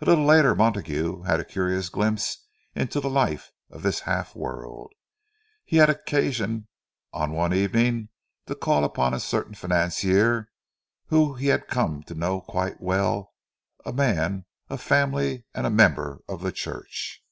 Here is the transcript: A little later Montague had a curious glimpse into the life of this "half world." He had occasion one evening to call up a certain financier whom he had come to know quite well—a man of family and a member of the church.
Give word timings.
A 0.00 0.04
little 0.04 0.24
later 0.24 0.56
Montague 0.56 1.22
had 1.22 1.38
a 1.38 1.44
curious 1.44 1.88
glimpse 1.90 2.44
into 2.74 2.98
the 2.98 3.08
life 3.08 3.52
of 3.70 3.84
this 3.84 4.00
"half 4.00 4.34
world." 4.34 4.92
He 5.64 5.76
had 5.76 5.88
occasion 5.88 6.66
one 7.12 7.54
evening 7.54 8.08
to 8.46 8.56
call 8.56 8.84
up 8.84 8.98
a 8.98 9.20
certain 9.20 9.54
financier 9.54 10.48
whom 11.06 11.38
he 11.38 11.46
had 11.46 11.68
come 11.68 12.02
to 12.08 12.16
know 12.16 12.40
quite 12.40 12.80
well—a 12.80 13.92
man 13.92 14.44
of 14.68 14.82
family 14.82 15.44
and 15.54 15.64
a 15.68 15.70
member 15.70 16.18
of 16.28 16.40
the 16.42 16.50
church. 16.50 17.22